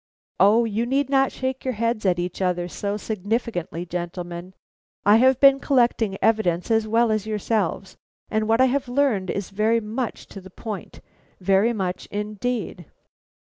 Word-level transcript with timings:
O 0.39 0.65
you 0.65 0.87
need 0.87 1.11
not 1.11 1.31
shake 1.31 1.63
your 1.63 1.75
heads 1.75 2.07
at 2.07 2.17
each 2.17 2.41
other 2.41 2.67
so 2.67 2.97
significantly, 2.97 3.85
gentlemen. 3.85 4.55
I 5.05 5.17
have 5.17 5.39
been 5.39 5.59
collecting 5.59 6.17
evidence 6.23 6.71
as 6.71 6.87
well 6.87 7.11
as 7.11 7.27
yourselves, 7.27 7.97
and 8.27 8.47
what 8.47 8.61
I 8.61 8.65
have 8.65 8.89
learned 8.89 9.29
is 9.29 9.51
very 9.51 9.79
much 9.79 10.25
to 10.29 10.41
the 10.41 10.49
point; 10.49 11.01
very 11.39 11.71
much, 11.71 12.07
indeed." 12.07 12.87